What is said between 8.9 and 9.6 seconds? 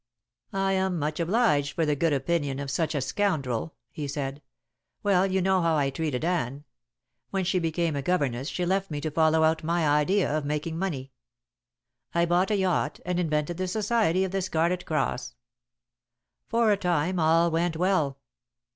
to follow